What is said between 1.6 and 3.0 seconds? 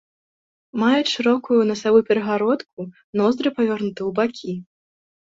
насавую перагародку,